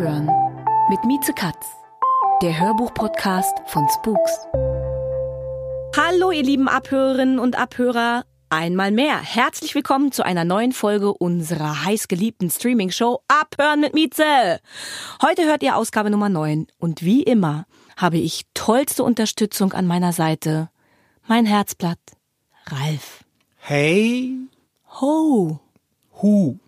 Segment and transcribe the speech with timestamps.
[0.00, 0.30] Abhören
[0.88, 1.66] mit Mieze Katz,
[2.40, 4.32] der Hörbuch-Podcast von Spooks.
[5.94, 8.24] Hallo, ihr lieben Abhörerinnen und Abhörer.
[8.48, 9.20] Einmal mehr.
[9.20, 14.60] Herzlich willkommen zu einer neuen Folge unserer heißgeliebten Streaming-Show Abhören mit Mieze.
[15.20, 17.66] Heute hört ihr Ausgabe Nummer 9 und wie immer
[17.98, 20.70] habe ich tollste Unterstützung an meiner Seite.
[21.28, 21.98] Mein Herzblatt,
[22.68, 23.22] Ralf.
[23.58, 24.34] Hey,
[24.98, 25.60] Ho.
[26.22, 26.58] hu.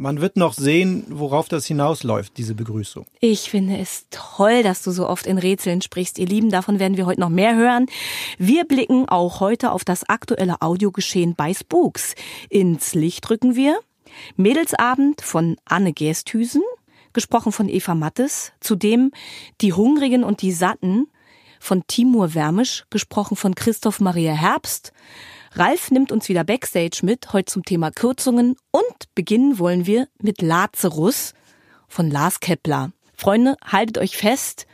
[0.00, 3.04] Man wird noch sehen, worauf das hinausläuft, diese Begrüßung.
[3.18, 6.50] Ich finde es toll, dass du so oft in Rätseln sprichst, ihr Lieben.
[6.50, 7.86] Davon werden wir heute noch mehr hören.
[8.38, 12.14] Wir blicken auch heute auf das aktuelle Audiogeschehen bei Spooks.
[12.48, 13.80] Ins Licht rücken wir
[14.36, 16.62] Mädelsabend von Anne Gersthüsen,
[17.12, 18.52] gesprochen von Eva Mattes.
[18.60, 19.10] Zudem
[19.62, 21.08] Die Hungrigen und die Satten
[21.58, 24.92] von Timur Wermisch, gesprochen von Christoph Maria Herbst.
[25.58, 30.40] Ralf nimmt uns wieder Backstage mit, heute zum Thema Kürzungen und beginnen wollen wir mit
[30.40, 31.34] Lazarus
[31.88, 32.92] von Lars Kepler.
[33.16, 34.68] Freunde, haltet euch fest.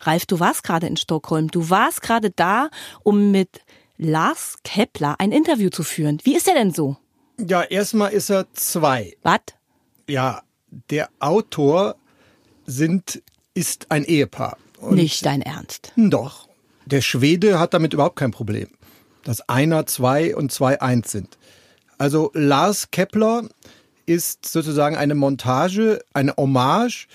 [0.00, 1.48] Ralf, du warst gerade in Stockholm.
[1.48, 2.68] Du warst gerade da,
[3.02, 3.62] um mit
[3.96, 6.18] Lars Kepler ein Interview zu führen.
[6.24, 6.98] Wie ist er denn so?
[7.40, 9.16] Ja, erstmal ist er zwei.
[9.22, 9.40] Was?
[10.06, 10.42] Ja,
[10.90, 11.96] der Autor
[12.66, 13.22] sind,
[13.54, 14.58] ist ein Ehepaar.
[14.78, 15.94] Und Nicht dein Ernst.
[15.96, 16.48] Doch.
[16.84, 18.68] Der Schwede hat damit überhaupt kein Problem,
[19.24, 21.36] dass einer zwei und zwei eins sind.
[21.98, 23.44] Also Lars Kepler
[24.06, 27.06] ist sozusagen eine Montage, eine Hommage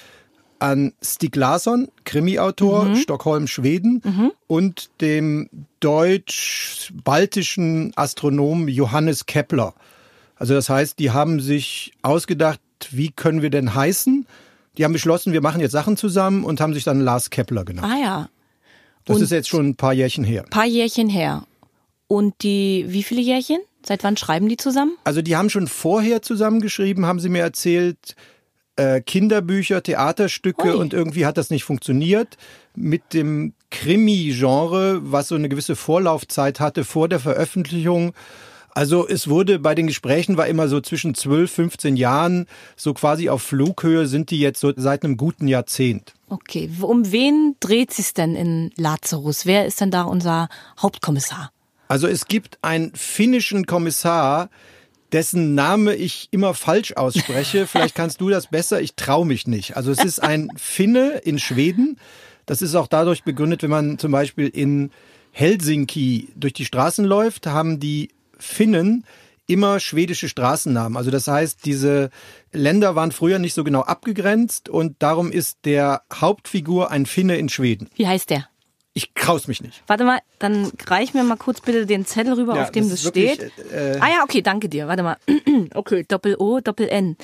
[0.59, 5.49] an Stig Larsson, Krimi-Autor, Stockholm, Schweden, und dem
[5.81, 9.73] deutsch-baltischen Astronomen Johannes Kepler.
[10.35, 12.59] Also das heißt, die haben sich ausgedacht,
[12.91, 14.25] wie können wir denn heißen?
[14.77, 17.87] Die haben beschlossen, wir machen jetzt Sachen zusammen und haben sich dann Lars Kepler genannt.
[17.91, 18.29] Ah ja,
[19.05, 20.43] Das Und- ist jetzt schon ein paar Jährchen her.
[20.49, 21.43] paar Jährchen her.
[22.07, 23.59] Und die, wie viele Jährchen?
[23.85, 24.97] Seit wann schreiben die zusammen?
[25.03, 28.15] Also die haben schon vorher zusammengeschrieben, haben sie mir erzählt,
[28.77, 30.75] äh, Kinderbücher, Theaterstücke Ui.
[30.75, 32.37] und irgendwie hat das nicht funktioniert.
[32.75, 38.13] Mit dem Krimi-Genre, was so eine gewisse Vorlaufzeit hatte vor der Veröffentlichung.
[38.77, 43.27] Also es wurde bei den Gesprächen war immer so zwischen 12, 15 Jahren, so quasi
[43.27, 46.13] auf Flughöhe sind die jetzt so seit einem guten Jahrzehnt.
[46.29, 49.47] Okay, um wen dreht sich's denn in Lazarus?
[49.47, 51.51] Wer ist denn da unser Hauptkommissar?
[51.87, 54.49] Also es gibt einen finnischen Kommissar,
[55.11, 57.67] dessen Name ich immer falsch ausspreche.
[57.71, 58.81] Vielleicht kannst du das besser.
[58.81, 59.77] Ich traue mich nicht.
[59.77, 61.97] Also es ist ein Finne in Schweden.
[62.45, 64.91] Das ist auch dadurch begründet, wenn man zum Beispiel in
[65.31, 68.09] Helsinki durch die Straßen läuft, haben die
[68.39, 69.05] Finnen
[69.47, 70.97] immer schwedische Straßennamen.
[70.97, 72.09] Also das heißt, diese
[72.51, 77.49] Länder waren früher nicht so genau abgegrenzt und darum ist der Hauptfigur ein Finne in
[77.49, 77.89] Schweden.
[77.95, 78.49] Wie heißt der?
[78.97, 79.83] Ich kraus mich nicht.
[79.85, 83.03] Warte mal, dann reich mir mal kurz bitte den Zettel rüber, Ja, auf dem das
[83.03, 83.51] das, wirklich, steht.
[83.71, 84.87] äh, ah ja, okay, danke dir.
[84.87, 85.17] Warte mal.
[85.75, 87.15] okay, Doppel O, Doppel N.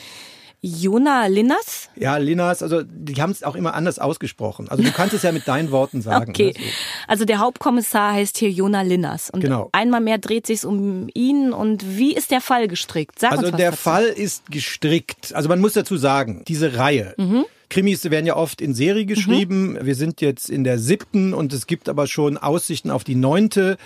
[0.62, 1.90] Jona Linnas?
[1.96, 4.70] Ja, Linas, also die haben es auch immer anders ausgesprochen.
[4.70, 6.30] Also du kannst es ja mit deinen Worten sagen.
[6.34, 6.54] Okay.
[6.56, 6.70] ne, so.
[7.08, 9.30] Also der Hauptkommissar heißt hier Jona Linnas.
[9.32, 9.70] Und Genau.
[9.72, 11.52] einmal mehr dreht sich's um ihn.
[11.54, 13.18] Und wie ist der Fall gestrickt?
[13.20, 13.82] Sag Also uns was der dazu.
[13.82, 15.34] Fall ist gestrickt.
[15.34, 17.14] Also man muss dazu sagen, diese Reihe.
[17.18, 17.46] Mhm.
[17.74, 19.80] Krimis werden ja oft in Serie geschrieben.
[19.82, 23.78] Wir sind jetzt in der siebten und es gibt aber schon Aussichten auf die neunte.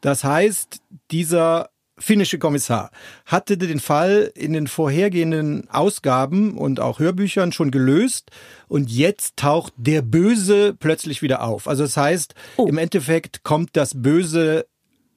[0.00, 0.80] Das heißt,
[1.12, 2.90] dieser finnische Kommissar
[3.24, 8.32] hatte den Fall in den vorhergehenden Ausgaben und auch Hörbüchern schon gelöst
[8.66, 11.68] und jetzt taucht der Böse plötzlich wieder auf.
[11.68, 12.66] Also das heißt, Oh.
[12.66, 14.66] im Endeffekt kommt das Böse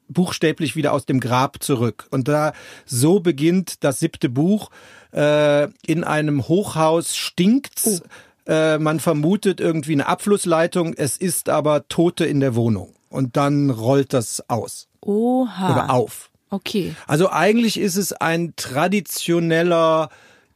[0.07, 2.07] buchstäblich wieder aus dem Grab zurück.
[2.11, 2.53] Und da
[2.85, 4.69] so beginnt das siebte Buch.
[5.11, 8.01] Äh, in einem Hochhaus stinkt's.
[8.47, 10.93] Äh, man vermutet irgendwie eine Abflussleitung.
[10.95, 12.93] Es ist aber Tote in der Wohnung.
[13.09, 15.71] Und dann rollt das aus Oha.
[15.71, 16.29] oder auf.
[16.51, 16.95] Okay.
[17.07, 20.09] Also eigentlich ist es ein traditioneller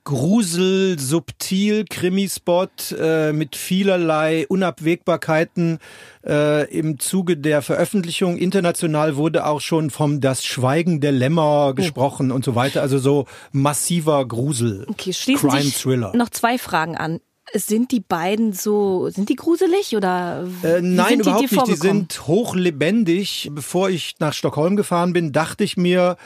[0.04, 5.80] Grusel, subtil Krimispot äh, mit vielerlei Unabwägbarkeiten.
[6.26, 12.32] Äh, Im Zuge der Veröffentlichung international wurde auch schon vom Das Schweigen der Lämmer gesprochen
[12.32, 12.82] und so weiter.
[12.82, 14.86] Also so massiver Grusel.
[14.90, 16.12] Okay, schließen Crime Thriller.
[16.16, 17.20] noch zwei Fragen an.
[17.54, 20.48] Sind die beiden so, sind die gruselig oder?
[20.64, 21.68] Äh, nein, die überhaupt nicht.
[21.68, 23.50] Die sind hochlebendig.
[23.54, 26.18] Bevor ich nach Stockholm gefahren bin, dachte ich mir,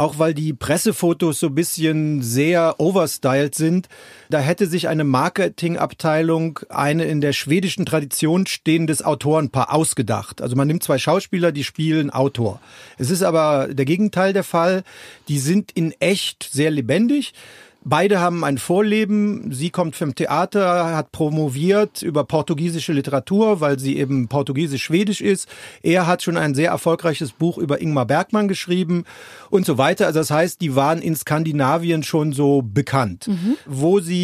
[0.00, 3.88] auch weil die Pressefotos so ein bisschen sehr overstyled sind.
[4.30, 10.40] Da hätte sich eine Marketingabteilung eine in der schwedischen Tradition stehendes Autorenpaar ausgedacht.
[10.40, 12.60] Also man nimmt zwei Schauspieler, die spielen Autor.
[12.96, 14.84] Es ist aber der Gegenteil der Fall.
[15.26, 17.34] Die sind in echt sehr lebendig.
[17.82, 19.52] Beide haben ein Vorleben.
[19.52, 25.48] Sie kommt vom Theater, hat promoviert über portugiesische Literatur, weil sie eben portugiesisch-schwedisch ist.
[25.82, 29.04] Er hat schon ein sehr erfolgreiches Buch über Ingmar Bergmann geschrieben
[29.48, 30.06] und so weiter.
[30.06, 33.28] Also das heißt, die waren in Skandinavien schon so bekannt.
[33.28, 33.56] Mhm.
[33.64, 34.19] Wo sie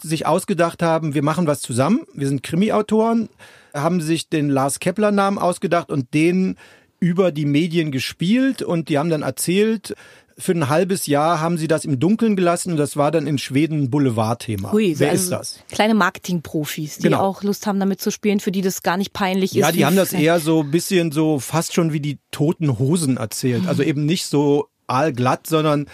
[0.00, 2.00] sich ausgedacht haben, wir machen was zusammen.
[2.14, 3.28] Wir sind Krimi-Autoren,
[3.74, 6.56] haben sich den Lars Kepler-Namen ausgedacht und den
[6.98, 9.94] über die Medien gespielt und die haben dann erzählt,
[10.38, 13.38] für ein halbes Jahr haben sie das im Dunkeln gelassen und das war dann in
[13.38, 14.72] Schweden Boulevardthema.
[14.72, 15.58] Hui, Wer also ist das?
[15.70, 17.20] Kleine Marketingprofis, die Genau.
[17.20, 19.60] auch Lust haben, damit zu spielen, für die das gar nicht peinlich ist.
[19.60, 23.16] Ja, die haben das eher so ein bisschen so fast schon wie die toten Hosen
[23.18, 23.66] erzählt.
[23.66, 25.86] Also eben nicht so aalglatt, sondern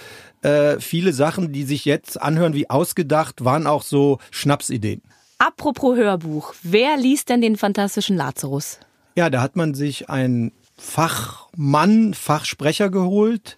[0.42, 5.02] äh, viele Sachen, die sich jetzt anhören wie ausgedacht, waren auch so Schnapsideen.
[5.38, 8.80] Apropos Hörbuch, wer liest denn den fantastischen Lazarus?
[9.14, 13.56] Ja, da hat man sich einen Fachmann, Fachsprecher geholt.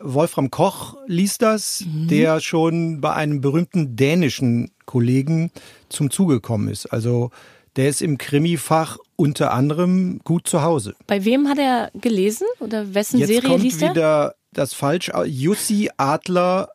[0.00, 5.50] Wolfram Koch liest das, der schon bei einem berühmten dänischen Kollegen
[5.88, 6.86] zum Zuge gekommen ist.
[6.86, 7.30] Also
[7.76, 10.94] der ist im Krimi-Fach unter anderem gut zu Hause.
[11.06, 13.90] Bei wem hat er gelesen oder wessen Jetzt Serie kommt liest er?
[13.90, 15.10] wieder das falsch.
[15.26, 16.70] Jussi Adler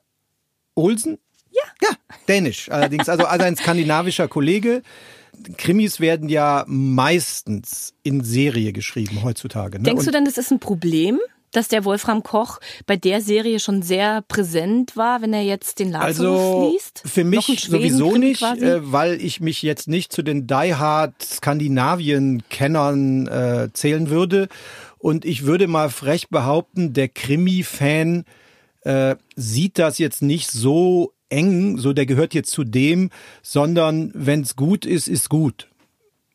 [0.75, 1.17] Olsen?
[1.51, 1.63] Ja.
[1.81, 1.89] Ja,
[2.27, 3.09] dänisch allerdings.
[3.09, 4.81] Also, also ein skandinavischer Kollege.
[5.57, 9.79] Krimis werden ja meistens in Serie geschrieben heutzutage.
[9.79, 9.83] Ne?
[9.83, 11.19] Denkst du denn, das ist ein Problem,
[11.51, 15.91] dass der Wolfram Koch bei der Serie schon sehr präsent war, wenn er jetzt den
[15.91, 17.01] Lazarus also liest?
[17.05, 18.65] für mich sowieso nicht, quasi?
[18.65, 24.49] äh, weil ich mich jetzt nicht zu den Die Hard Skandinavien-Kennern äh, zählen würde.
[25.05, 28.25] Und ich würde mal frech behaupten, der Krimi-Fan
[28.81, 33.11] äh, sieht das jetzt nicht so eng, so der gehört jetzt zu dem,
[33.43, 35.67] sondern wenn es gut ist, ist gut.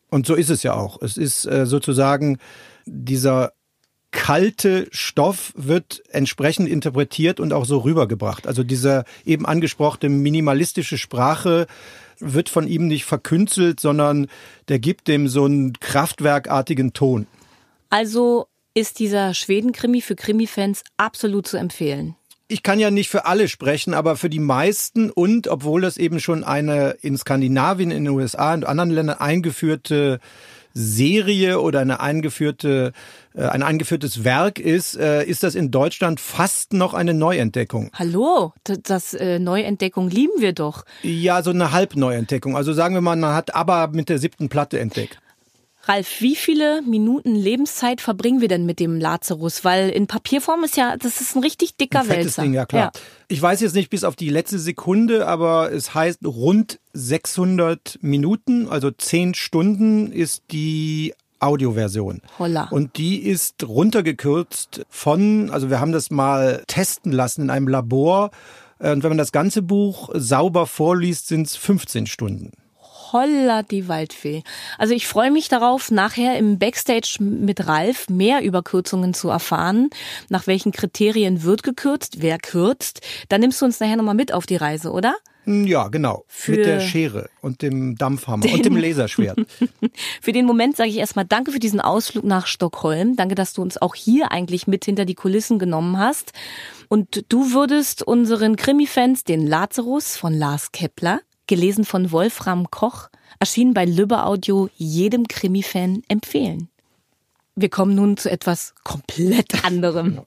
[0.09, 1.03] Und so ist es ja auch.
[1.03, 2.39] Es ist äh, sozusagen
[2.87, 3.55] dieser
[4.13, 8.47] kalte Stoff wird entsprechend interpretiert und auch so rübergebracht.
[8.47, 11.67] Also diese eben angesprochene minimalistische Sprache
[12.21, 14.29] wird von ihm nicht verkünstelt, sondern
[14.69, 17.27] der gibt dem so einen kraftwerkartigen Ton.
[17.89, 22.17] Also ist dieser Schweden-Krimi für Krimi-Fans absolut zu empfehlen.
[22.49, 26.19] Ich kann ja nicht für alle sprechen, aber für die meisten und obwohl das eben
[26.19, 30.19] schon eine in Skandinavien, in den USA und anderen Ländern eingeführte
[30.75, 32.93] Serie oder eine eingeführte,
[33.35, 37.91] äh, ein eingeführtes Werk ist, äh, ist das in Deutschland fast noch eine Neuentdeckung.
[37.95, 40.85] Hallo, das, das äh, Neuentdeckung lieben wir doch.
[41.03, 42.57] Ja, so eine Halbneuentdeckung.
[42.57, 45.19] Also sagen wir mal, man hat ABBA mit der siebten Platte entdeckt.
[45.85, 49.65] Ralf, wie viele Minuten Lebenszeit verbringen wir denn mit dem Lazarus?
[49.65, 52.43] Weil in Papierform ist ja, das ist ein richtig dicker Ein Wälzer.
[52.43, 52.93] Ding, ja klar.
[53.29, 58.69] Ich weiß jetzt nicht bis auf die letzte Sekunde, aber es heißt rund 600 Minuten,
[58.69, 62.21] also 10 Stunden ist die Audioversion.
[62.39, 62.69] Holla.
[62.71, 68.31] Und die ist runtergekürzt von, also wir haben das mal testen lassen in einem Labor.
[68.79, 72.53] Äh, Und wenn man das ganze Buch sauber vorliest, sind es 15 Stunden.
[73.13, 74.43] Holla die Waldfee.
[74.79, 79.91] Also ich freue mich darauf, nachher im Backstage mit Ralf mehr über Kürzungen zu erfahren.
[80.29, 83.01] Nach welchen Kriterien wird gekürzt, wer kürzt.
[83.29, 85.15] Dann nimmst du uns nachher nochmal mit auf die Reise, oder?
[85.45, 86.25] Hm, Ja, genau.
[86.29, 89.39] Für Mit der Schere und dem Dampfhammer und dem Laserschwert.
[90.21, 93.17] Für den Moment sage ich erstmal Danke für diesen Ausflug nach Stockholm.
[93.17, 96.33] Danke, dass du uns auch hier eigentlich mit hinter die Kulissen genommen hast.
[96.89, 103.75] Und du würdest unseren Krimi-Fans den Lazarus von Lars Kepler, gelesen von Wolfram Koch, erschienen
[103.75, 106.69] bei Lübbe Audio, jedem Krimi-Fan empfehlen.
[107.57, 110.23] Wir kommen nun zu etwas komplett anderem.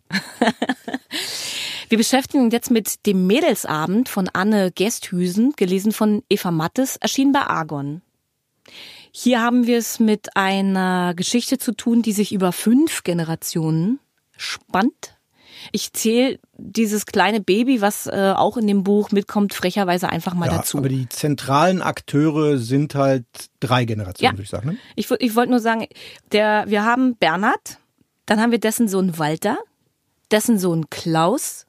[1.87, 7.31] Wir beschäftigen uns jetzt mit dem Mädelsabend von Anne Gesthüsen, gelesen von Eva Mattes, erschienen
[7.31, 8.01] bei Argon.
[9.11, 13.99] Hier haben wir es mit einer Geschichte zu tun, die sich über fünf Generationen
[14.35, 15.17] spannt.
[15.71, 20.47] Ich zähle dieses kleine Baby, was äh, auch in dem Buch mitkommt, frecherweise einfach mal
[20.47, 20.77] Ja, dazu.
[20.77, 23.25] aber die zentralen Akteure sind halt
[23.59, 24.31] drei Generationen, Ja.
[24.33, 24.69] würde ich sagen.
[24.69, 24.77] Ne?
[24.95, 25.87] Ich, ich wollte nur sagen,
[26.31, 27.77] der, wir haben Bernhard,
[28.25, 29.57] dann haben wir dessen Sohn Walter,
[30.31, 31.65] dessen Sohn Klaus,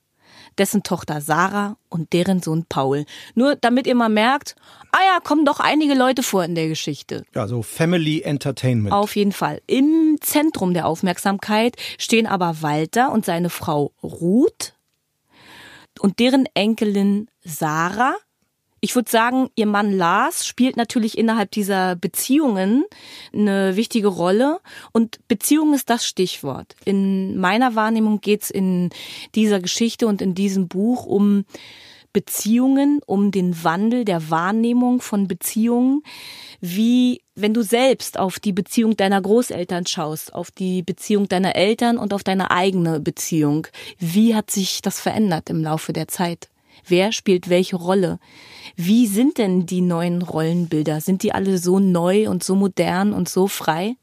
[0.58, 3.06] dessen Tochter Sarah und deren Sohn Paul.
[3.34, 4.54] Nur damit ihr mal merkt,
[4.92, 7.24] ah ja, kommen doch einige Leute vor in der Geschichte.
[7.34, 8.92] Ja, so Family Entertainment.
[8.94, 9.60] Auf jeden Fall.
[9.66, 14.74] Im Zentrum der Aufmerksamkeit stehen aber Walter und seine Frau Ruth
[16.00, 18.14] und deren Enkelin Sarah.
[18.80, 22.84] Ich würde sagen, ihr Mann Lars spielt natürlich innerhalb dieser Beziehungen
[23.32, 24.60] eine wichtige Rolle
[24.92, 26.76] und Beziehung ist das Stichwort.
[26.84, 28.90] In meiner Wahrnehmung geht's in
[29.34, 31.46] dieser Geschichte und in diesem Buch um
[32.14, 36.02] Beziehungen, um den Wandel der Wahrnehmung von Beziehungen,
[36.62, 41.98] wie wenn du selbst auf die Beziehung deiner Großeltern schaust, auf die Beziehung deiner Eltern
[41.98, 43.66] und auf deine eigene Beziehung.
[43.98, 46.48] Wie hat sich das verändert im Laufe der Zeit?
[46.86, 48.18] Wer spielt welche Rolle?
[48.76, 51.00] Wie sind denn die neuen Rollenbilder?
[51.00, 53.96] Sind die alle so neu und so modern und so frei?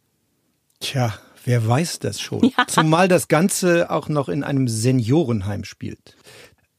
[0.79, 1.13] Tja,
[1.45, 2.51] wer weiß das schon?
[2.57, 2.67] Ja.
[2.67, 6.15] Zumal das Ganze auch noch in einem Seniorenheim spielt.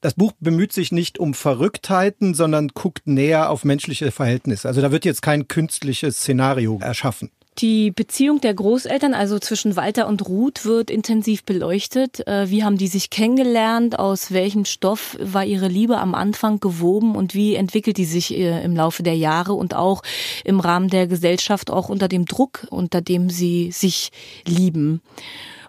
[0.02, 4.66] Das Buch bemüht sich nicht um Verrücktheiten, sondern guckt näher auf menschliche Verhältnisse.
[4.66, 7.30] Also da wird jetzt kein künstliches Szenario erschaffen.
[7.58, 12.26] Die Beziehung der Großeltern, also zwischen Walter und Ruth, wird intensiv beleuchtet.
[12.26, 13.96] Äh, wie haben die sich kennengelernt?
[13.96, 17.14] Aus welchem Stoff war ihre Liebe am Anfang gewoben?
[17.14, 20.02] Und wie entwickelt die sich äh, im Laufe der Jahre und auch
[20.44, 24.10] im Rahmen der Gesellschaft, auch unter dem Druck, unter dem sie sich
[24.44, 25.00] lieben?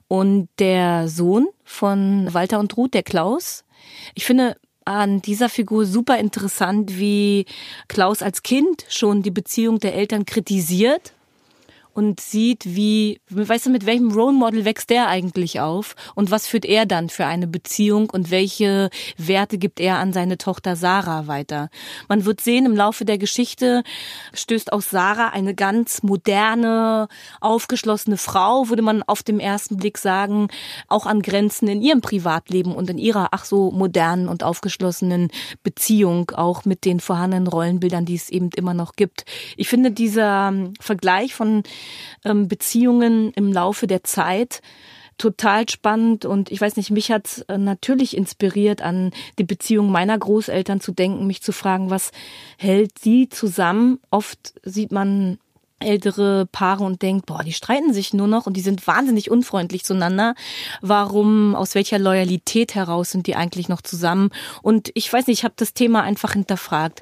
[0.07, 3.62] Und der Sohn von Walter und Ruth, der Klaus,
[4.15, 7.45] ich finde an dieser Figur super interessant, wie
[7.87, 11.13] Klaus als Kind schon die Beziehung der Eltern kritisiert
[11.93, 16.47] und sieht, wie, weißt du, mit welchem Role Model wächst der eigentlich auf und was
[16.47, 21.27] führt er dann für eine Beziehung und welche Werte gibt er an seine Tochter Sarah
[21.27, 21.69] weiter.
[22.07, 23.83] Man wird sehen, im Laufe der Geschichte
[24.33, 27.07] stößt aus Sarah eine ganz moderne,
[27.41, 30.47] aufgeschlossene Frau, würde man auf dem ersten Blick sagen,
[30.87, 35.29] auch an Grenzen in ihrem Privatleben und in ihrer ach so modernen und aufgeschlossenen
[35.61, 39.25] Beziehung, auch mit den vorhandenen Rollenbildern, die es eben immer noch gibt.
[39.57, 41.63] Ich finde dieser ähm, Vergleich von
[42.25, 44.61] ähm, Beziehungen im Laufe der Zeit
[45.17, 50.17] total spannend und ich weiß nicht, mich hat äh, natürlich inspiriert, an die Beziehung meiner
[50.17, 52.11] Großeltern zu denken, mich zu fragen, was
[52.57, 53.99] hält sie zusammen?
[54.09, 55.37] Oft sieht man
[55.83, 59.83] ältere Paare und denkt, boah, die streiten sich nur noch und die sind wahnsinnig unfreundlich
[59.83, 60.33] zueinander.
[60.81, 64.29] Warum, aus welcher Loyalität heraus sind die eigentlich noch zusammen?
[64.61, 67.01] Und ich weiß nicht, ich habe das Thema einfach hinterfragt.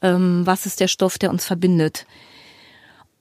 [0.00, 2.06] Ähm, was ist der Stoff, der uns verbindet?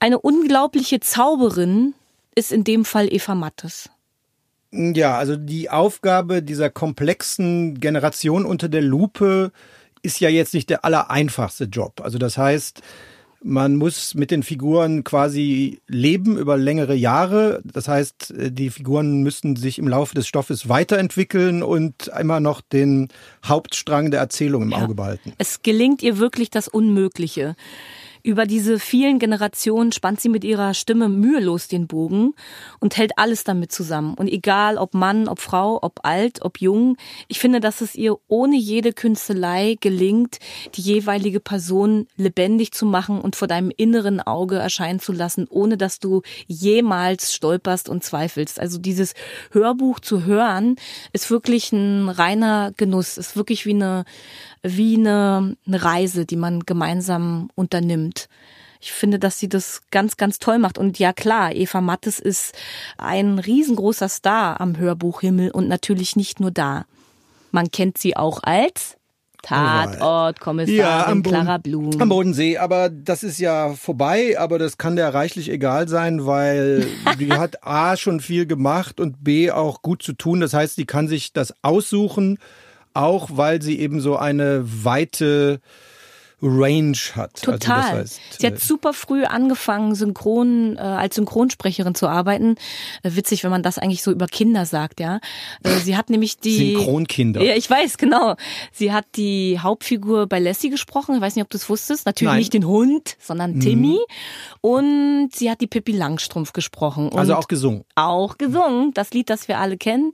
[0.04, 1.94] Eine unglaubliche Zauberin
[2.36, 3.90] ist in dem Fall Eva Mattes.
[4.74, 9.54] Ja, also die Aufgabe dieser komplexen Generation unter der Lupe
[10.02, 12.02] ist ja jetzt nicht der allereinfachste Job.
[12.04, 12.82] Also das heißt,
[13.42, 17.62] man muss mit den Figuren quasi leben über längere Jahre.
[17.64, 23.08] Das heißt, die Figuren müssen sich im Laufe des Stoffes weiterentwickeln und immer noch den
[23.46, 24.80] Hauptstrang der Erzählung im ja.
[24.80, 25.32] Auge behalten.
[25.38, 27.56] Es gelingt ihr wirklich das Unmögliche.
[28.26, 32.34] Über diese vielen Generationen spannt sie mit ihrer Stimme mühelos den Bogen
[32.80, 34.14] und hält alles damit zusammen.
[34.14, 36.96] Und egal ob Mann, ob Frau, ob alt, ob jung,
[37.28, 40.40] ich finde, dass es ihr ohne jede Künstelei gelingt,
[40.76, 45.76] die jeweilige Person lebendig zu machen und vor deinem inneren Auge erscheinen zu lassen, ohne
[45.76, 48.58] dass du jemals stolperst und zweifelst.
[48.58, 49.16] Also dieses
[49.52, 50.78] Hörbuch zu hören,
[51.12, 54.06] ist wirklich ein reiner Genuss, ist wirklich wie eine
[54.64, 58.30] wie eine, eine Reise, die man gemeinsam unternimmt.
[58.80, 60.78] Ich finde, dass sie das ganz, ganz toll macht.
[60.78, 62.54] Und ja klar, Eva Mattes ist
[62.98, 66.86] ein riesengroßer Star am Hörbuchhimmel und natürlich nicht nur da.
[67.52, 68.98] Man kennt sie auch als
[69.44, 72.02] Tatort, Kommissarin ja, am Clara Blum.
[72.02, 76.88] Am Bodensee, aber das ist ja vorbei, aber das kann der reichlich egal sein, weil
[77.20, 80.40] die hat A schon viel gemacht und B auch gut zu tun.
[80.40, 82.38] Das heißt, die kann sich das aussuchen
[82.94, 85.60] auch weil sie eben so eine weite
[86.44, 87.32] Range hat.
[87.36, 87.82] Also Total.
[87.82, 92.56] Also heißt, sie hat äh, super früh angefangen, synchron äh, als Synchronsprecherin zu arbeiten.
[93.02, 95.22] Äh, witzig, wenn man das eigentlich so über Kinder sagt, ja.
[95.64, 97.42] Äh, sie hat nämlich die Synchronkinder.
[97.42, 98.36] Ja, ich weiß genau.
[98.74, 101.16] Sie hat die Hauptfigur bei Lassie gesprochen.
[101.16, 102.06] Ich weiß nicht, ob du es wusstest.
[102.06, 102.40] Natürlich Nein.
[102.40, 104.00] nicht den Hund, sondern Timmy.
[104.00, 104.60] Mhm.
[104.62, 107.10] Und sie hat die Pippi Langstrumpf gesprochen.
[107.14, 107.86] also auch gesungen.
[107.96, 108.94] Auch gesungen.
[108.94, 110.12] Das Lied, das wir alle kennen.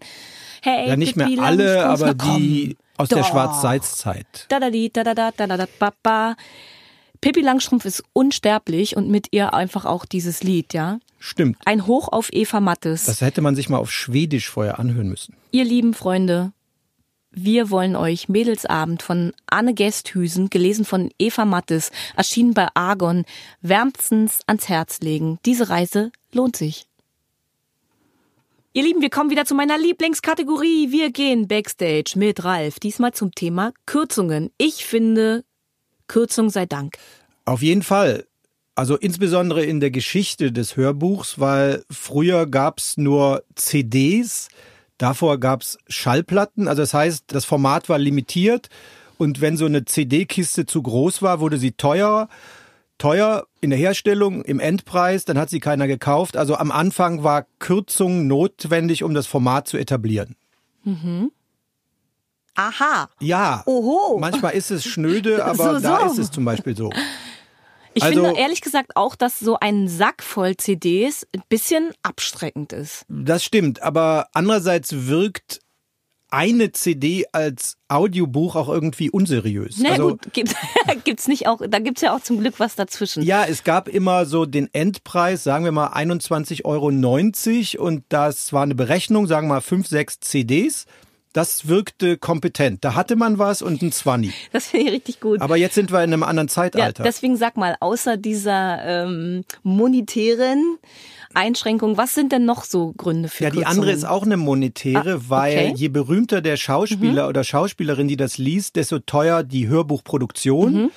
[0.61, 3.17] Hey, ja, nicht mehr alle, aber die aus Doch.
[3.17, 4.45] der Schwarz-Salz-Zeit.
[4.49, 6.35] Da da da da da da da da ba, ba.
[7.21, 10.99] Pippi Langstrumpf ist unsterblich und mit ihr einfach auch dieses Lied, ja?
[11.17, 11.57] Stimmt.
[11.65, 13.05] Ein Hoch auf Eva Mattes.
[13.05, 15.35] Das hätte man sich mal auf Schwedisch vorher anhören müssen.
[15.51, 16.53] Ihr lieben Freunde,
[17.31, 23.25] wir wollen euch Mädelsabend von Anne Gesthüsen, gelesen von Eva Mattes, erschienen bei Argon,
[23.61, 25.39] wärmstens ans Herz legen.
[25.45, 26.88] Diese Reise lohnt sich.
[28.71, 30.91] Ihr Lieben, wir kommen wieder zu meiner Lieblingskategorie.
[30.91, 32.79] Wir gehen Backstage mit Ralf.
[32.79, 34.51] Diesmal zum Thema Kürzungen.
[34.59, 35.43] Ich finde,
[36.05, 36.99] Kürzung sei Dank.
[37.45, 38.27] Auf jeden Fall.
[38.75, 44.49] Also insbesondere in der Geschichte des Hörbuchs, weil früher gab's nur CDs,
[44.99, 46.67] davor gab's Schallplatten.
[46.67, 48.69] Also das heißt, das Format war limitiert
[49.17, 52.29] Und wenn so eine CD-Kiste zu groß war, wurde sie teuer.
[52.99, 56.37] Teuer in der Herstellung, im Endpreis, dann hat sie keiner gekauft.
[56.37, 60.35] Also am Anfang war Kürzung notwendig, um das Format zu etablieren.
[62.55, 63.09] Aha.
[63.19, 63.63] Ja.
[63.65, 64.17] Oho.
[64.19, 66.13] Manchmal ist es schnöde, aber So, da so.
[66.13, 66.89] ist es zum Beispiel so.
[67.93, 72.71] Ich Also- finde ehrlich gesagt auch, dass so ein Sack voll CDs ein bisschen abstreckend
[72.73, 73.05] ist.
[73.09, 75.59] Das stimmt, aber andererseits wirkt
[76.31, 79.77] eine CD als Audiobuch auch irgendwie unseriös.
[79.79, 80.55] Na also, gut, gibt,
[81.03, 83.23] gibt's nicht auch, da gibt's ja auch zum Glück was dazwischen.
[83.23, 88.63] Ja, es gab immer so den Endpreis, sagen wir mal 21,90 Euro und das war
[88.63, 90.85] eine Berechnung, sagen wir mal fünf, sechs CDs.
[91.31, 92.83] Das wirkte kompetent.
[92.83, 94.33] Da hatte man was und ein Zwanni.
[94.51, 95.41] Das finde ich richtig gut.
[95.41, 97.03] Aber jetzt sind wir in einem anderen ja, Zeitalter.
[97.03, 100.79] deswegen sag mal, außer dieser ähm, monetären
[101.33, 103.77] Einschränkung, was sind denn noch so Gründe für Ja, die Kürzungen?
[103.79, 105.69] andere ist auch eine monetäre, Ah, weil okay.
[105.71, 105.75] Mhm.
[105.75, 110.73] je berühmter der Schauspieler oder Schauspielerin, die das liest, desto teuer die Hörbuchproduktion.
[110.73, 110.91] Mhm.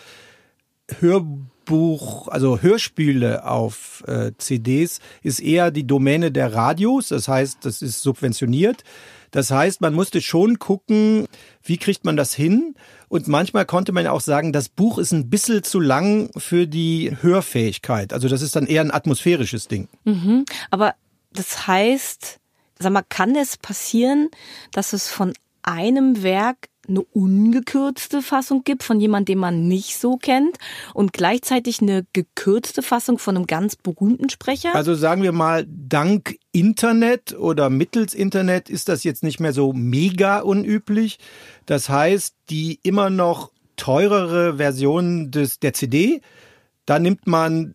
[1.01, 7.83] Hörbuch, also Hörspiele auf äh, CDs ist eher die Domäne der Radios, das heißt, das
[7.83, 8.83] ist subventioniert.
[9.33, 11.27] Das heißt, man musste schon gucken,
[11.63, 12.75] wie kriegt man das hin?
[13.09, 17.17] Und manchmal konnte man auch sagen, das Buch ist ein bisschen zu lang für die
[17.21, 18.13] Hörfähigkeit.
[18.13, 19.89] Also das ist dann eher ein atmosphärisches Ding.
[20.71, 20.95] Aber
[21.33, 22.39] das heißt,
[22.79, 24.29] sag mal, kann es passieren,
[24.71, 30.17] dass es von einem Werk eine ungekürzte Fassung gibt von jemandem, den man nicht so
[30.17, 30.59] kennt
[30.95, 34.75] und gleichzeitig eine gekürzte Fassung von einem ganz berühmten Sprecher?
[34.75, 39.73] Also sagen wir mal, dank Internet oder mittels Internet ist das jetzt nicht mehr so
[39.73, 41.19] mega unüblich.
[41.67, 46.21] Das heißt, die immer noch teurere Version des, der CD,
[46.87, 47.75] da nimmt man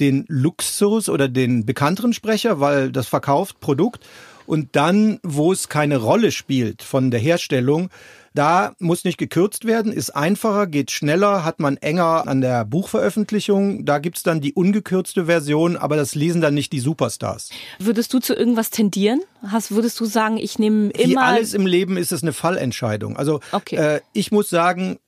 [0.00, 4.06] den Luxus oder den bekannteren Sprecher, weil das verkauft Produkt.
[4.46, 7.90] Und dann, wo es keine Rolle spielt von der Herstellung,
[8.36, 13.84] da muss nicht gekürzt werden, ist einfacher, geht schneller, hat man enger an der Buchveröffentlichung.
[13.84, 17.50] Da gibt's dann die ungekürzte Version, aber das lesen dann nicht die Superstars.
[17.78, 19.20] Würdest du zu irgendwas tendieren?
[19.42, 21.08] Hast, würdest du sagen, ich nehme immer.
[21.08, 23.16] Wie alles im Leben ist es eine Fallentscheidung.
[23.16, 23.76] Also Okay.
[23.76, 24.98] äh, ich muss sagen,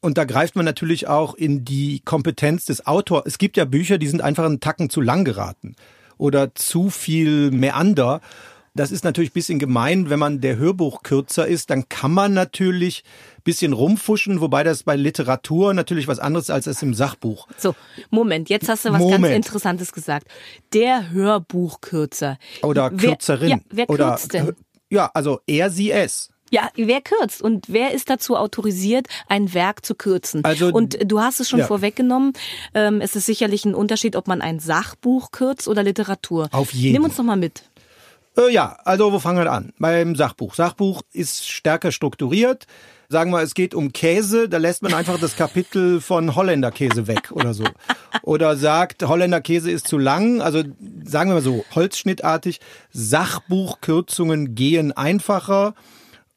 [0.00, 3.24] und da greift man natürlich auch in die Kompetenz des Autors.
[3.26, 5.74] Es gibt ja Bücher, die sind einfach einen Tacken zu lang geraten
[6.16, 8.20] oder zu viel Meander.
[8.78, 12.32] Das ist natürlich ein bisschen gemein, wenn man der Hörbuch kürzer ist, dann kann man
[12.32, 13.02] natürlich
[13.38, 17.48] ein bisschen rumfuschen, wobei das bei Literatur natürlich was anderes als es im Sachbuch.
[17.56, 17.74] so,
[18.10, 19.34] Moment, jetzt hast du was ganz Moment.
[19.34, 20.28] Interessantes gesagt.
[20.72, 22.38] Der Hörbuchkürzer.
[22.62, 23.48] Oder Wer- Kürzerin.
[23.50, 24.54] Ja, wer oder, kürzt denn?
[24.90, 26.30] Ja, also er, sie, es.
[26.50, 30.42] Ja, wer kürzt und wer ist dazu autorisiert, ein Werk zu kürzen?
[30.46, 31.66] Also- und du hast es schon Ja.
[31.66, 32.32] vorweggenommen.
[32.72, 36.48] Ähm, es ist sicherlich ein Unterschied, ob man ein Sachbuch kürzt oder Literatur.
[36.52, 36.94] Auf jeden.
[36.94, 37.64] Nimm uns doch mal mit.
[38.38, 39.72] Äh, ja, also wo fangen wir an?
[39.78, 40.54] Beim Sachbuch.
[40.54, 42.66] Sachbuch ist stärker strukturiert.
[43.10, 47.32] Sagen wir, es geht um Käse, da lässt man einfach das Kapitel von Holländerkäse weg
[47.32, 47.64] oder so.
[48.22, 50.42] Oder sagt, Holländerkäse ist zu lang.
[50.42, 50.62] Also
[51.04, 52.60] sagen wir mal so, holzschnittartig.
[52.92, 55.74] Sachbuchkürzungen gehen einfacher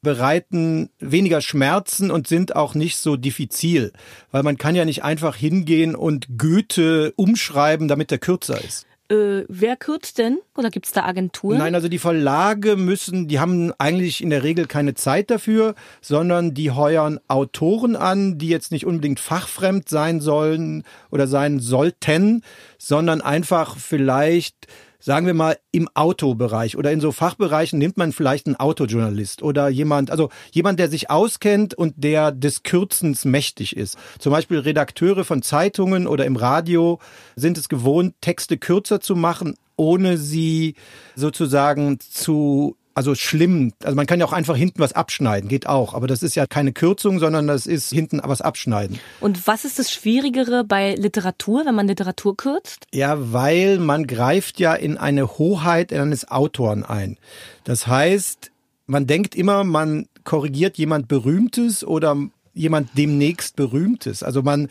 [0.00, 3.92] bereiten weniger Schmerzen und sind auch nicht so diffizil,
[4.32, 8.86] weil man kann ja nicht einfach hingehen und Goethe umschreiben, damit der kürzer ist.
[9.12, 10.38] Äh, wer kürzt denn?
[10.56, 11.58] Oder gibt's da Agenturen?
[11.58, 16.54] Nein, also die Verlage müssen, die haben eigentlich in der Regel keine Zeit dafür, sondern
[16.54, 22.42] die heuern Autoren an, die jetzt nicht unbedingt fachfremd sein sollen oder sein sollten,
[22.78, 24.66] sondern einfach vielleicht
[25.02, 29.68] sagen wir mal, im Autobereich oder in so Fachbereichen nimmt man vielleicht einen Autojournalist oder
[29.68, 33.98] jemand, also jemand, der sich auskennt und der des Kürzens mächtig ist.
[34.18, 37.00] Zum Beispiel Redakteure von Zeitungen oder im Radio
[37.34, 40.76] sind es gewohnt, Texte kürzer zu machen, ohne sie
[41.16, 43.72] sozusagen zu also schlimm.
[43.82, 45.94] Also man kann ja auch einfach hinten was abschneiden, geht auch.
[45.94, 48.98] Aber das ist ja keine Kürzung, sondern das ist hinten was abschneiden.
[49.20, 52.86] Und was ist das Schwierigere bei Literatur, wenn man Literatur kürzt?
[52.92, 57.18] Ja, weil man greift ja in eine Hoheit eines Autoren ein.
[57.64, 58.50] Das heißt,
[58.86, 62.16] man denkt immer, man korrigiert jemand Berühmtes oder
[62.54, 64.22] jemand demnächst Berühmtes.
[64.22, 64.68] Also man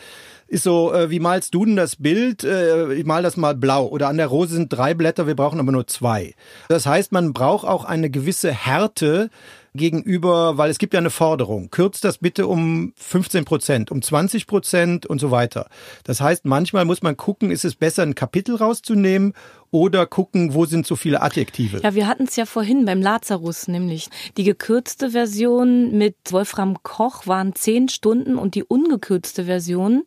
[0.51, 2.43] ist so, äh, wie malst du denn das Bild?
[2.43, 3.87] Äh, ich mal das mal blau.
[3.87, 6.35] Oder an der Rose sind drei Blätter, wir brauchen aber nur zwei.
[6.67, 9.29] Das heißt, man braucht auch eine gewisse Härte
[9.73, 11.69] gegenüber, weil es gibt ja eine Forderung.
[11.69, 15.67] Kürzt das bitte um 15 Prozent, um 20 Prozent und so weiter.
[16.03, 19.33] Das heißt, manchmal muss man gucken, ist es besser, ein Kapitel rauszunehmen
[19.71, 21.79] oder gucken, wo sind so viele Adjektive.
[21.81, 27.25] Ja, wir hatten es ja vorhin beim Lazarus, nämlich die gekürzte Version mit Wolfram Koch
[27.25, 30.03] waren zehn Stunden und die ungekürzte Version,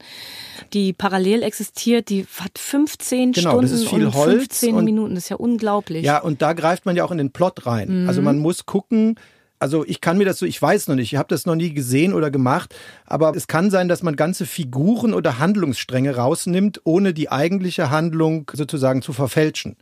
[0.75, 4.85] die parallel existiert, die hat 15 Genau, Stunden das ist viel und Holz 15 und-
[4.85, 5.15] Minuten.
[5.15, 6.05] Das ist ja unglaublich.
[6.05, 8.07] Ja, und da greift man ja auch in den Plot rein.
[8.07, 9.17] Also man muss gucken,
[9.65, 11.73] Also ich kann mir das so, ich weiß noch nicht, ich habe das noch nie
[11.73, 12.75] gesehen oder gemacht,
[13.07, 18.51] aber es kann sein, dass man ganze Figuren oder Handlungsstränge rausnimmt, ohne die eigentliche Handlung
[18.53, 19.77] sozusagen zu verfälschen.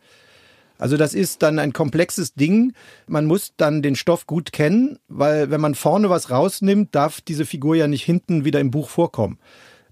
[0.79, 2.75] Also das ist dann ein komplexes Ding.
[3.09, 7.45] Man muss dann den Stoff gut kennen, weil wenn man vorne was rausnimmt, darf diese
[7.45, 9.41] Figur ja nicht hinten wieder im Buch vorkommen.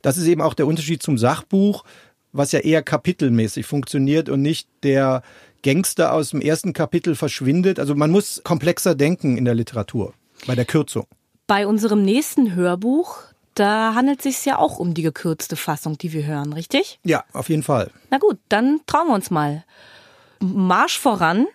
[0.03, 1.83] Das ist eben auch der Unterschied zum Sachbuch,
[2.31, 5.23] was ja eher kapitelmäßig funktioniert und nicht der
[5.63, 7.79] Gangster aus dem ersten Kapitel verschwindet.
[7.79, 10.15] Also man muss komplexer denken in der Literatur,
[10.47, 11.07] bei der Kürzung.
[11.47, 13.19] Bei unserem nächsten Hörbuch,
[13.55, 17.01] da handelt es sich ja auch um die gekürzte Fassung, die wir hören, richtig?
[17.05, 17.91] Ja, auf jeden Fall.
[18.11, 19.65] Na gut, dann trauen wir uns mal.
[20.41, 21.47] Marsch voran.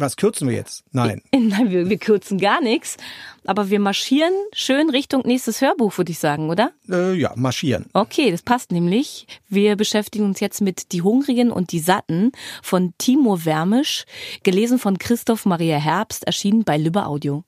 [0.00, 0.82] Was kürzen wir jetzt?
[0.92, 1.20] Nein.
[1.32, 2.96] Nein, wir, wir kürzen gar nichts.
[3.44, 6.72] Aber wir marschieren schön Richtung nächstes Hörbuch, würde ich sagen, oder?
[6.88, 7.86] Äh, ja, marschieren.
[7.92, 9.26] Okay, das passt nämlich.
[9.48, 12.32] Wir beschäftigen uns jetzt mit Die Hungrigen und die Satten
[12.62, 14.04] von Timo Wermisch,
[14.42, 17.44] gelesen von Christoph Maria Herbst, erschienen bei Lübbe Audio.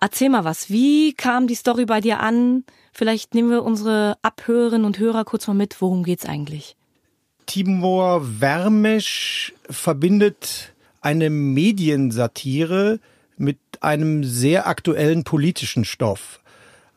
[0.00, 0.70] Erzähl mal was.
[0.70, 2.64] Wie kam die Story bei dir an?
[2.92, 5.80] Vielleicht nehmen wir unsere Abhörerinnen und Hörer kurz mal mit.
[5.80, 6.76] Worum geht's eigentlich?
[7.46, 10.72] Timur Wermisch verbindet
[11.08, 13.00] eine Mediensatire
[13.38, 16.40] mit einem sehr aktuellen politischen Stoff.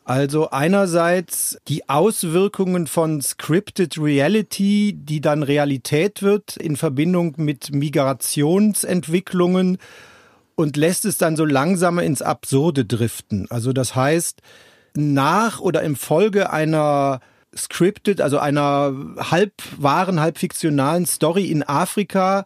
[0.04, 9.78] Also einerseits die Auswirkungen von Scripted Reality, die dann Realität wird in Verbindung mit Migrationsentwicklungen
[10.56, 13.46] und lässt es dann so langsam ins Absurde driften.
[13.48, 14.42] Also das heißt,
[14.92, 17.20] nach oder im Folge einer
[17.56, 18.92] scripted, also einer
[19.30, 22.44] halb wahren, halb fiktionalen Story in Afrika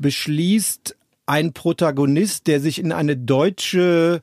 [0.00, 4.20] beschließt ein Protagonist, der sich in eine deutsche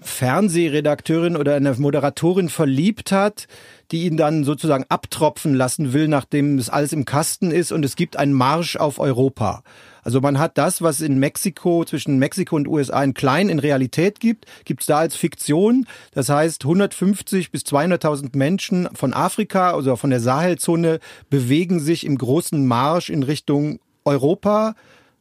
[0.00, 3.46] Fernsehredakteurin oder eine Moderatorin verliebt hat,
[3.90, 7.96] die ihn dann sozusagen abtropfen lassen will, nachdem es alles im Kasten ist und es
[7.96, 9.62] gibt einen Marsch auf Europa.
[10.02, 14.20] Also man hat das, was in Mexiko, zwischen Mexiko und USA in klein in Realität
[14.20, 15.86] gibt, gibt es da als Fiktion.
[16.12, 21.00] Das heißt, 150 bis 200.000 Menschen von Afrika, also von der Sahelzone,
[21.30, 24.74] bewegen sich im großen Marsch in Richtung Europa.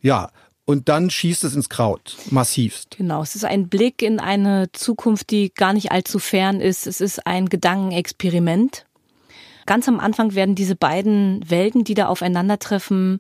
[0.04, 0.30] Ja,
[0.66, 2.98] und dann schießt es ins Kraut, massivst.
[2.98, 6.88] Genau, es ist ein Blick in eine Zukunft, die gar nicht allzu fern ist.
[6.88, 8.86] Es ist ein Gedankenexperiment.
[9.66, 13.20] Ganz am Anfang werden diese beiden Welten, die da aufeinandertreffen,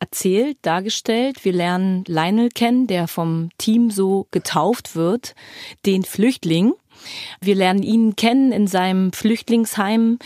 [0.00, 1.44] erzählt, dargestellt.
[1.44, 5.34] Wir lernen Lionel kennen, der vom Team so getauft wird,
[5.86, 6.74] den Flüchtling.
[7.40, 10.18] Wir lernen ihn kennen in seinem Flüchtlingsheim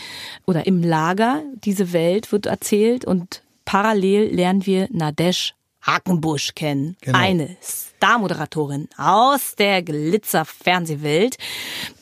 [0.45, 1.43] oder im Lager.
[1.63, 5.53] Diese Welt wird erzählt und parallel lernen wir Nadesh
[5.83, 6.97] Hakenbusch kennen.
[7.01, 7.17] Genau.
[7.17, 11.37] Eine Star-Moderatorin aus der Glitzer-Fernsehwelt,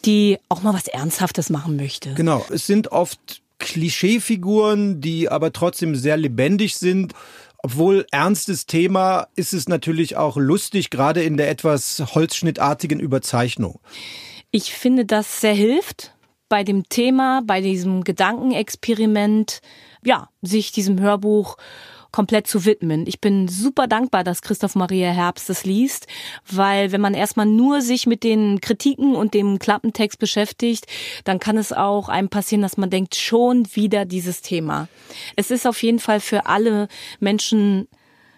[0.06, 2.14] die auch mal was Ernsthaftes machen möchte.
[2.14, 2.46] Genau.
[2.50, 7.14] Es sind oft Klischeefiguren, die aber trotzdem sehr lebendig sind.
[7.64, 13.80] Obwohl ernstes Thema ist es natürlich auch lustig, gerade in der etwas holzschnittartigen Überzeichnung.
[14.50, 16.14] Ich finde, das sehr hilft
[16.50, 19.62] bei dem Thema, bei diesem Gedankenexperiment,
[20.04, 21.56] ja, sich diesem Hörbuch
[22.12, 23.06] komplett zu widmen.
[23.08, 26.08] Ich bin super dankbar, dass Christoph Maria Herbst es liest,
[26.50, 30.88] weil wenn man erstmal nur sich mit den Kritiken und dem Klappentext beschäftigt,
[31.24, 34.88] dann kann es auch einem passieren, dass man denkt, schon wieder dieses Thema.
[35.36, 36.88] Es ist auf jeden Fall für alle
[37.20, 37.88] Menschen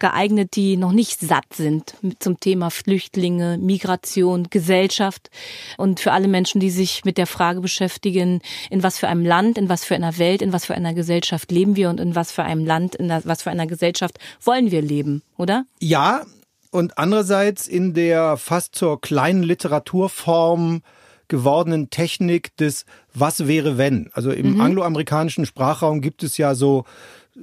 [0.03, 5.29] geeignet, die noch nicht satt sind zum Thema Flüchtlinge, Migration, Gesellschaft
[5.77, 9.57] und für alle Menschen, die sich mit der Frage beschäftigen, in was für einem Land,
[9.57, 12.33] in was für einer Welt, in was für einer Gesellschaft leben wir und in was
[12.33, 15.63] für einem Land, in was für einer Gesellschaft wollen wir leben, oder?
[15.79, 16.25] Ja,
[16.69, 20.81] und andererseits in der fast zur kleinen Literaturform
[21.29, 24.09] gewordenen Technik des Was wäre wenn.
[24.11, 24.61] Also im mhm.
[24.61, 26.83] angloamerikanischen Sprachraum gibt es ja so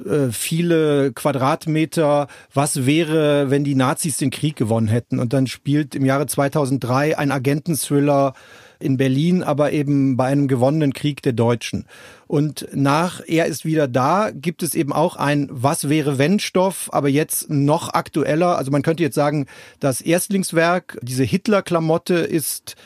[0.07, 5.19] äh, viele Quadratmeter, was wäre, wenn die Nazis den Krieg gewonnen hätten.
[5.19, 8.35] Und dann spielt im Jahre 2003 ein Agententhriller
[8.81, 11.85] in Berlin, aber eben bei einem gewonnenen Krieg der Deutschen.
[12.27, 16.89] Und nach Er ist wieder da gibt es eben auch ein Was wäre wenn Stoff,
[16.93, 18.57] aber jetzt noch aktueller.
[18.57, 19.47] Also man könnte jetzt sagen,
[19.81, 22.77] das Erstlingswerk, diese Hitler-Klamotte ist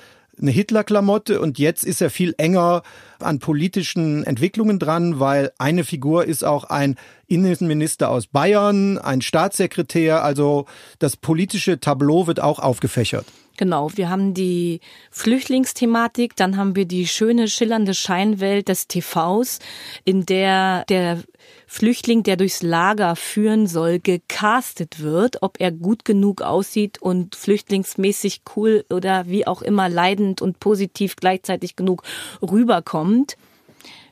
[0.40, 2.83] eine Hitler-Klamotte und jetzt ist er viel enger
[3.18, 10.23] an politischen Entwicklungen dran, weil eine Figur ist auch ein Innenminister aus Bayern, ein Staatssekretär,
[10.23, 10.66] also
[10.99, 13.27] das politische Tableau wird auch aufgefächert.
[13.57, 19.61] Genau, wir haben die Flüchtlingsthematik, dann haben wir die schöne, schillernde Scheinwelt des TVs,
[20.05, 21.23] in der der
[21.66, 28.42] Flüchtling, der durchs Lager führen soll, gecastet wird, ob er gut genug aussieht und flüchtlingsmäßig
[28.54, 32.02] cool oder wie auch immer leidend und positiv gleichzeitig genug
[32.42, 33.37] rüberkommt.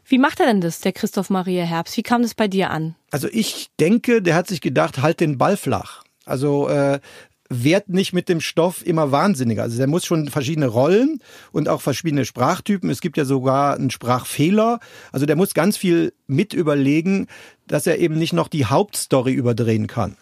[0.05, 1.97] Wie macht er denn das, der Christoph Maria Herbst?
[1.97, 2.95] Wie kam das bei dir an?
[3.11, 6.03] Also ich denke, der hat sich gedacht, halt den Ball flach.
[6.25, 7.01] Also äh,
[7.53, 9.63] wird nicht mit dem Stoff immer wahnsinniger.
[9.63, 11.21] Also der muss schon verschiedene Rollen
[11.53, 12.91] und auch verschiedene Sprachtypen.
[12.91, 14.81] Es gibt ja sogar einen Sprachfehler.
[15.13, 17.27] Also der muss ganz viel mit überlegen,
[17.67, 20.17] dass er eben nicht noch die Hauptstory überdrehen kann.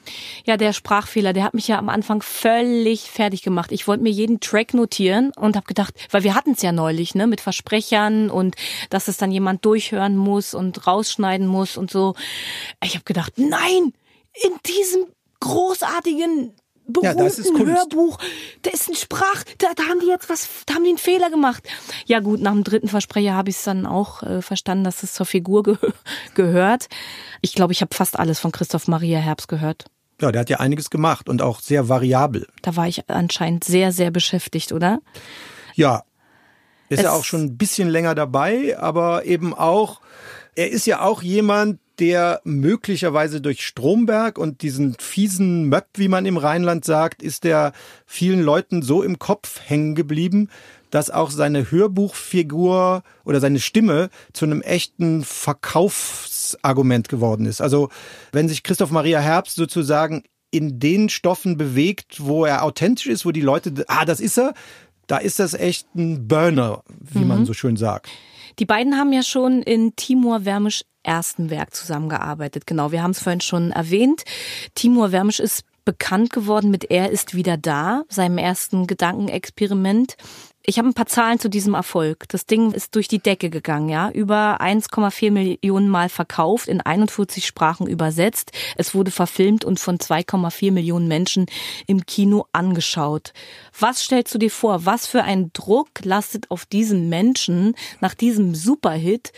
[0.44, 3.72] Ja, der Sprachfehler, der hat mich ja am Anfang völlig fertig gemacht.
[3.72, 7.14] Ich wollte mir jeden Track notieren und habe gedacht, weil wir hatten es ja neulich,
[7.14, 8.56] ne, mit Versprechern und
[8.90, 12.14] dass es dann jemand durchhören muss und rausschneiden muss und so.
[12.84, 13.92] Ich habe gedacht, nein,
[14.32, 15.06] in diesem
[15.40, 16.54] großartigen
[16.90, 18.18] berühmten ja, Hörbuch.
[18.62, 21.30] Da ist ein Sprach, da, da haben die jetzt was, da haben die einen Fehler
[21.30, 21.62] gemacht.
[22.06, 25.12] Ja gut, nach dem dritten Versprecher habe ich es dann auch äh, verstanden, dass es
[25.12, 25.76] zur Figur ge
[26.34, 26.88] gehört.
[27.40, 29.86] Ich glaube, ich habe fast alles von Christoph Maria Herbst gehört.
[30.20, 32.46] Ja, der hat ja einiges gemacht und auch sehr variabel.
[32.62, 35.00] Da war ich anscheinend sehr, sehr beschäftigt, oder?
[35.74, 36.04] Ja.
[36.90, 40.00] Ist es ja auch schon ein bisschen länger dabei, aber eben auch,
[40.56, 46.26] er ist ja auch jemand, der möglicherweise durch Stromberg und diesen fiesen Möpp, wie man
[46.26, 47.72] im Rheinland sagt, ist der
[48.06, 50.48] vielen Leuten so im Kopf hängen geblieben,
[50.90, 57.60] dass auch seine Hörbuchfigur oder seine Stimme zu einem echten Verkaufsargument geworden ist.
[57.60, 57.90] Also
[58.32, 63.30] wenn sich Christoph Maria Herbst sozusagen in den Stoffen bewegt, wo er authentisch ist, wo
[63.30, 64.54] die Leute, ah, das ist er,
[65.06, 67.28] da ist das echt ein Burner, wie mhm.
[67.28, 68.08] man so schön sagt.
[68.58, 72.66] Die beiden haben ja schon in Timur Wermisch ersten Werk zusammengearbeitet.
[72.66, 74.24] Genau, wir haben es vorhin schon erwähnt.
[74.74, 80.16] Timur Wermisch ist bekannt geworden mit Er ist wieder da, seinem ersten Gedankenexperiment.
[80.62, 82.28] Ich habe ein paar Zahlen zu diesem Erfolg.
[82.28, 84.10] Das Ding ist durch die Decke gegangen, ja.
[84.10, 88.52] Über 1,4 Millionen Mal verkauft, in 41 Sprachen übersetzt.
[88.76, 91.46] Es wurde verfilmt und von 2,4 Millionen Menschen
[91.86, 93.32] im Kino angeschaut.
[93.78, 94.84] Was stellst du dir vor?
[94.84, 99.32] Was für ein Druck lastet auf diesen Menschen nach diesem Superhit?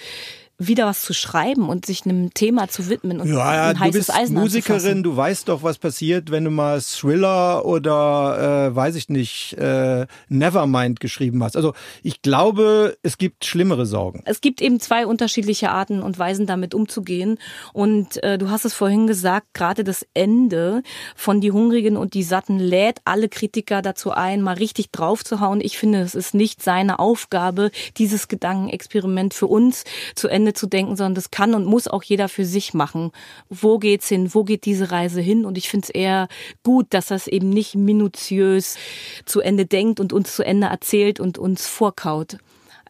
[0.66, 3.98] Wieder was zu schreiben und sich einem Thema zu widmen und ja, ein heißes du
[3.98, 8.96] bist Eisen Musikerin, du weißt doch, was passiert, wenn du mal Thriller oder äh, weiß
[8.96, 11.56] ich nicht, äh, Nevermind geschrieben hast.
[11.56, 14.22] Also ich glaube, es gibt schlimmere Sorgen.
[14.24, 17.38] Es gibt eben zwei unterschiedliche Arten und Weisen, damit umzugehen.
[17.72, 20.82] Und äh, du hast es vorhin gesagt, gerade das Ende
[21.16, 25.60] von Die Hungrigen und die Satten lädt alle Kritiker dazu ein, mal richtig draufzuhauen.
[25.60, 30.66] Ich finde, es ist nicht seine Aufgabe, dieses Gedankenexperiment für uns zu Ende Ende zu
[30.66, 33.10] denken, sondern das kann und muss auch jeder für sich machen.
[33.48, 34.34] Wo geht's hin?
[34.34, 35.44] Wo geht diese Reise hin?
[35.44, 36.28] Und ich finde es eher
[36.62, 38.76] gut, dass das eben nicht minutiös
[39.24, 42.38] zu Ende denkt und uns zu Ende erzählt und uns vorkaut.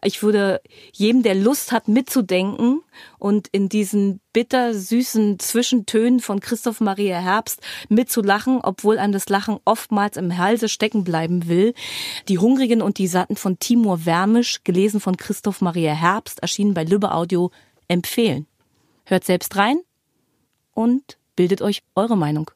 [0.05, 0.61] Ich würde
[0.91, 2.81] jedem, der Lust hat, mitzudenken
[3.19, 10.17] und in diesen bittersüßen Zwischentönen von Christoph Maria Herbst mitzulachen, obwohl einem das Lachen oftmals
[10.17, 11.73] im Halse stecken bleiben will.
[12.27, 16.83] Die Hungrigen und die Satten von Timur Wermisch, gelesen von Christoph Maria Herbst, erschienen bei
[16.83, 17.51] Lübbe Audio,
[17.87, 18.47] empfehlen.
[19.05, 19.79] Hört selbst rein
[20.73, 22.51] und bildet euch eure Meinung.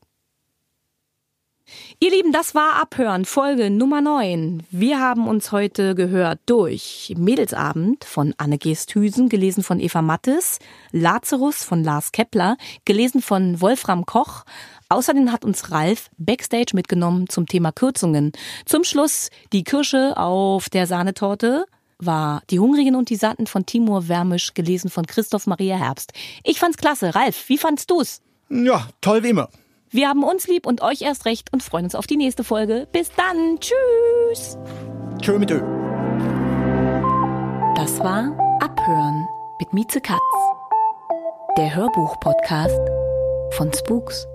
[2.00, 4.64] Ihr Lieben, das war Abhören, Folge Nummer 9.
[4.72, 10.60] Wir haben uns heute gehört durch Mädelsabend von Anne Geesthüsen, gelesen von Eva Mattes,
[10.92, 14.44] Lazarus von Lars Kepler, gelesen von Wolfram Koch.
[14.90, 18.32] Außerdem hat uns Ralf Backstage mitgenommen zum Thema Kürzungen.
[18.66, 21.66] Zum Schluss die Kirsche auf der Sahnetorte
[22.00, 26.14] war Die Hungrigen und die Satten von Timur Wermisch, gelesen von Christoph Maria Herbst.
[26.44, 27.16] Ich fand's klasse.
[27.16, 28.22] Ralf, wie fandst du's?
[28.50, 29.50] Ja, toll wie immer.
[29.98, 32.88] Wir haben uns lieb und euch erst recht und freuen uns auf die nächste Folge.
[32.92, 33.60] Bis dann.
[33.60, 34.56] Tschüss.
[35.20, 35.60] Tschö mit Ö.
[37.76, 38.32] Das war
[38.62, 40.20] Abhören mit Mieze Katz.
[41.58, 42.80] Der Hörbuch-Podcast
[43.54, 44.28] von Spooks.